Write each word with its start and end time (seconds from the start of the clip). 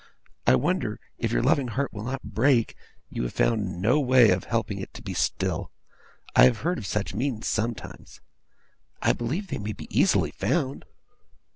I 0.47 0.55
wonder, 0.55 0.99
if 1.19 1.31
your 1.31 1.43
loving 1.43 1.67
heart 1.67 1.93
will 1.93 2.03
not 2.03 2.23
break, 2.23 2.75
you 3.11 3.21
have 3.21 3.33
found 3.33 3.83
no 3.83 3.99
way 3.99 4.31
of 4.31 4.45
helping 4.45 4.79
it 4.79 4.91
to 4.95 5.01
be 5.03 5.13
still! 5.13 5.71
I 6.35 6.45
have 6.45 6.61
heard 6.61 6.79
of 6.79 6.87
such 6.87 7.13
means 7.13 7.45
sometimes. 7.45 8.19
I 9.03 9.13
believe 9.13 9.49
they 9.49 9.59
may 9.59 9.73
be 9.73 9.85
easily 9.95 10.31
found. 10.31 10.85